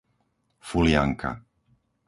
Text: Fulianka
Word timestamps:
Fulianka 0.67 1.31